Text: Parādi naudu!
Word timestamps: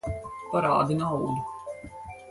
Parādi 0.53 0.97
naudu! 1.03 1.37